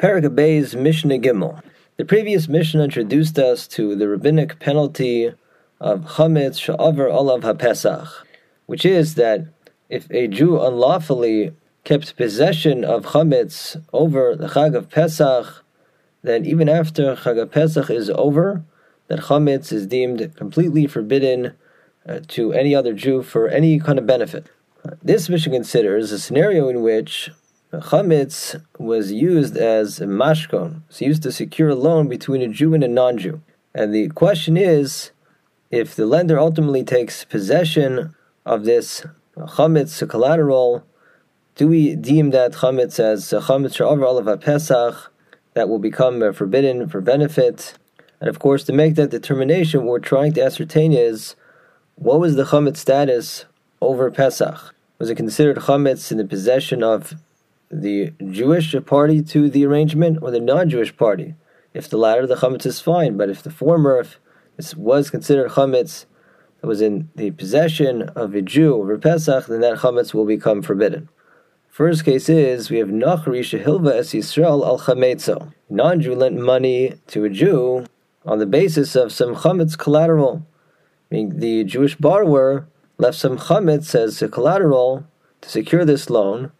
[0.00, 1.62] Perek Beis Mishnah Gimel.
[1.98, 5.34] The previous Mishnah introduced us to the rabbinic penalty
[5.78, 8.08] of Chametz Sha'avar Olav HaPesach,
[8.64, 9.48] which is that
[9.90, 11.52] if a Jew unlawfully
[11.84, 15.62] kept possession of Chametz over the Chag of Pesach,
[16.22, 18.64] then even after Chag of Pesach is over,
[19.08, 21.52] that Chametz is deemed completely forbidden
[22.08, 24.46] uh, to any other Jew for any kind of benefit.
[25.02, 27.28] This Mishnah considers a scenario in which
[27.78, 30.82] chametz was used as a mashkon.
[30.88, 33.40] It's used to secure a loan between a Jew and a non-Jew.
[33.74, 35.12] And the question is,
[35.70, 38.14] if the lender ultimately takes possession
[38.44, 39.06] of this
[39.36, 40.84] chametz collateral,
[41.54, 45.12] do we deem that chametz as chametz sha'avar olav pesach
[45.54, 47.74] that will become forbidden for benefit?
[48.20, 51.36] And of course, to make that determination, what we're trying to ascertain is
[51.94, 53.44] what was the chametz status
[53.80, 54.74] over Pesach?
[54.98, 57.14] Was it considered chametz in the possession of
[57.70, 61.34] the Jewish party to the arrangement or the non-Jewish party.
[61.72, 64.18] If the latter, the chametz is fine, but if the former if
[64.56, 66.06] this was considered chametz
[66.60, 70.62] that was in the possession of a Jew over Pesach, then that chametz will become
[70.62, 71.08] forbidden.
[71.68, 75.52] First case is we have Nachri Shehilva Es Yisrael al Chametzo.
[75.70, 77.86] Non-Jew lent money to a Jew
[78.26, 80.44] on the basis of some chametz collateral.
[81.10, 82.66] Meaning the Jewish borrower
[82.98, 85.06] left some chametz as a collateral
[85.40, 86.50] to secure this loan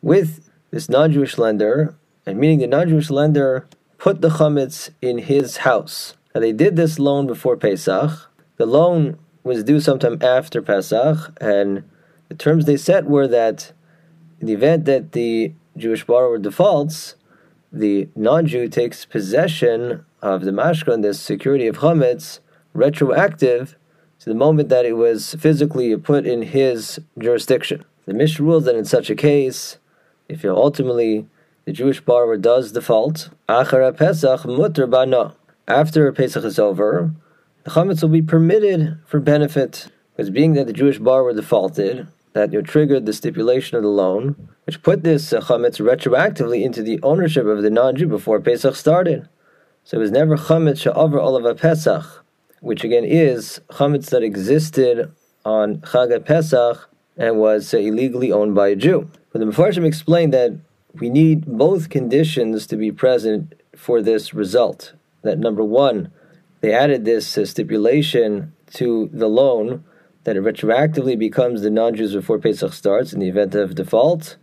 [0.00, 1.94] with this non-Jewish lender,
[2.26, 6.16] and meaning the non-Jewish lender put the chametz in his house.
[6.34, 8.10] Now they did this loan before Pesach.
[8.56, 11.84] The loan was due sometime after Pesach, and
[12.28, 13.72] the terms they set were that
[14.40, 17.14] in the event that the Jewish borrower defaults,
[17.70, 22.40] the non-Jew takes possession of the mashkon, this security of chametz,
[22.72, 23.76] retroactive
[24.20, 27.84] to the moment that it was physically put in his jurisdiction.
[28.06, 29.78] The Mishnah rules that in such a case,
[30.32, 31.26] if ultimately
[31.66, 35.34] the Jewish borrower does default, Achara Pesach mutter bana.
[35.68, 37.12] After Pesach is over,
[37.64, 42.52] the chametz will be permitted for benefit, because being that the Jewish borrower defaulted, that
[42.52, 46.98] you triggered the stipulation of the loan, which put this uh, chametz retroactively into the
[47.02, 49.28] ownership of the non-Jew before Pesach started.
[49.84, 52.24] So it was never chametz she'avar olav Pesach,
[52.60, 55.12] which again is chametz that existed
[55.44, 59.10] on Chag Pesach and was uh, illegally owned by a Jew.
[59.32, 60.58] But the Mefarshim explained that
[60.94, 64.92] we need both conditions to be present for this result.
[65.22, 66.12] That number one,
[66.60, 69.84] they added this uh, stipulation to the loan
[70.24, 74.36] that it retroactively becomes the non-Jews before Pesach starts in the event of default.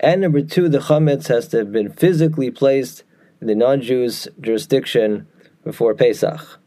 [0.00, 3.02] And number two, the chametz has to have been physically placed
[3.40, 5.26] in the non-Jews' jurisdiction
[5.64, 6.60] before Pesach.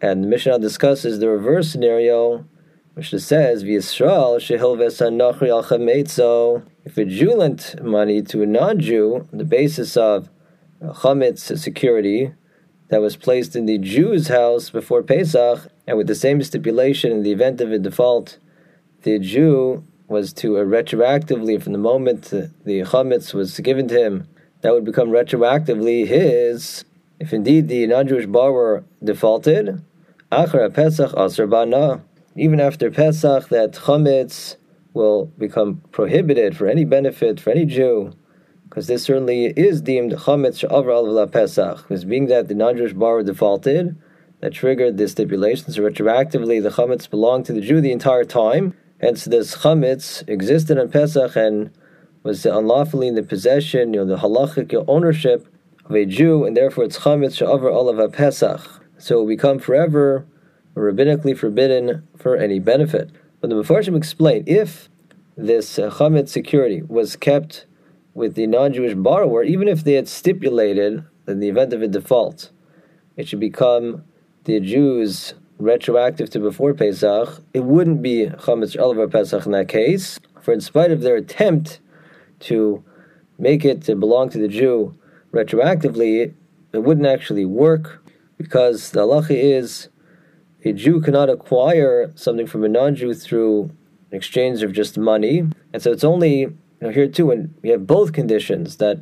[0.00, 2.46] And the Mishnah discusses the reverse scenario
[2.94, 6.64] which says, V'Yisrael shehilves hanachri al chametzo.
[6.84, 10.28] If a Jew lent money to a non-Jew on the basis of
[10.82, 12.34] chametz security
[12.88, 17.22] that was placed in the Jew's house before Pesach, and with the same stipulation in
[17.22, 18.38] the event of a default,
[19.02, 24.28] the Jew was to uh, retroactively, from the moment the chametz was given to him,
[24.60, 26.84] that would become retroactively his.
[27.18, 29.82] If indeed the non-Jewish borrower defaulted,
[30.30, 32.02] achar Pesach asur
[32.36, 34.56] even after Pesach, that chametz
[34.94, 38.12] will become prohibited for any benefit for any Jew,
[38.68, 43.22] because this certainly is deemed chametz she'avar al Pesach, because being that the non-Jewish borrower
[43.22, 43.96] defaulted,
[44.40, 48.74] that triggered the stipulation, so retroactively the chametz belonged to the Jew the entire time.
[49.00, 51.70] Hence, this chametz existed on Pesach and
[52.22, 55.46] was unlawfully in the possession, you know, the halachic ownership
[55.84, 58.60] of a Jew, and therefore it's chametz she'avar al Pesach.
[58.98, 60.26] So it will become forever
[60.74, 63.10] rabbinically forbidden for any benefit.
[63.44, 64.88] But the Mefarshim explain if
[65.36, 67.66] this uh, chametz security was kept
[68.14, 71.88] with the non-Jewish borrower, even if they had stipulated that in the event of a
[71.88, 72.52] default,
[73.18, 74.02] it should become
[74.44, 80.18] the Jews retroactive to before Pesach, it wouldn't be chametz olav Pesach in that case.
[80.40, 81.80] For in spite of their attempt
[82.48, 82.82] to
[83.38, 84.98] make it to belong to the Jew
[85.34, 86.32] retroactively,
[86.72, 88.02] it wouldn't actually work
[88.38, 89.90] because the halacha is
[90.64, 93.70] a Jew cannot acquire something from a non-Jew through
[94.10, 97.68] an exchange of just money, and so it's only you know here too when we
[97.68, 99.00] have both conditions that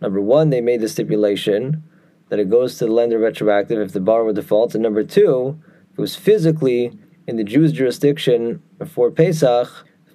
[0.00, 1.82] number one they made the stipulation
[2.28, 5.58] that it goes to the lender retroactive if the borrower defaults, and number two
[5.92, 6.92] it was physically
[7.26, 9.68] in the Jew's jurisdiction before Pesach,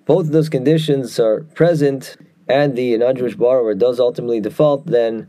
[0.06, 2.18] both of those conditions are present,
[2.48, 5.28] and the non-Jewish borrower does ultimately default, then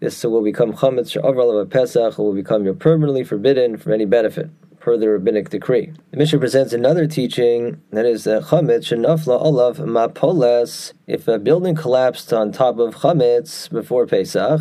[0.00, 4.50] this will become chametz or of Pesach, will become your permanently forbidden from any benefit.
[4.84, 5.90] Per the rabbinic decree.
[6.10, 10.92] The Mishnah presents another teaching that is that chametz shenafla olav mapoles.
[11.06, 14.60] If a building collapsed on top of chametz before Pesach,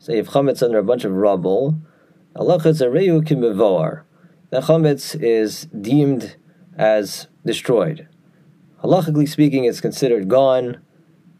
[0.00, 1.80] say if chametz under a bunch of rubble,
[2.34, 4.02] areyu.
[4.50, 6.34] That chametz is deemed
[6.76, 8.08] as destroyed.
[8.82, 10.82] Halachically speaking, it's considered gone,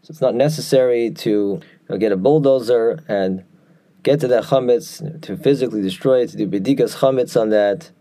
[0.01, 3.43] so it's not necessary to you know, get a bulldozer and
[4.01, 7.91] get to that chametz to physically destroy it, to do bedikas chametz on that.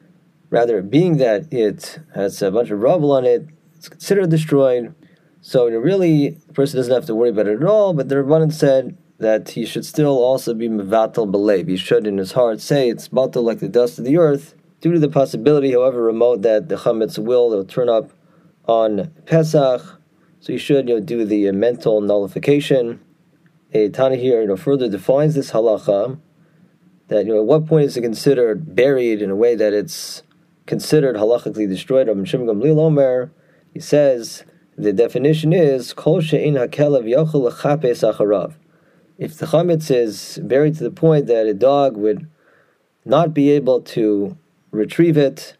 [0.53, 4.95] Rather, being that it has a bunch of rubble on it, it's considered destroyed.
[5.41, 7.95] So really, the person doesn't have to worry about it at all.
[7.95, 11.69] But the Rabbanan said that he should still also be mevatel belev.
[11.69, 14.93] He should, in his heart, say it's batal like the dust of the earth, due
[14.93, 18.13] to the possibility, however remote, that the chametz will will turn up
[18.67, 19.81] on Pesach.
[20.41, 23.01] So you should you know, do the mental nullification
[23.73, 26.19] a Tana here you know, further defines this halacha
[27.09, 30.23] that you know at what point is it considered buried in a way that it's
[30.73, 32.09] considered halachically destroyed.
[32.09, 33.31] Rabbi Shimon Gamliel Omer,
[33.75, 34.43] he says
[34.79, 36.21] the definition is kol.
[36.21, 36.47] If the
[39.53, 42.27] chametz is buried to the point that a dog would
[43.05, 44.39] not be able to
[44.71, 45.59] retrieve it,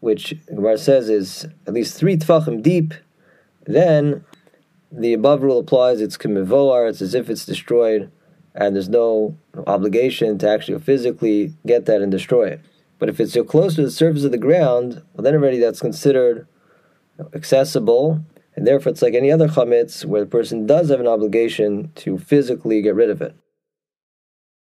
[0.00, 2.94] which Gemara says is at least three tfachim deep,
[3.64, 4.24] then
[4.90, 6.00] the above rule applies.
[6.00, 6.90] It's kamivoar.
[6.90, 8.10] It's as if it's destroyed,
[8.56, 9.38] and there's no
[9.68, 12.60] obligation to actually physically get that and destroy it.
[12.98, 15.80] But if it's so close to the surface of the ground, well, then already that's
[15.80, 16.46] considered
[17.34, 18.24] accessible,
[18.56, 22.18] and therefore it's like any other chametz where the person does have an obligation to
[22.18, 23.34] physically get rid of it.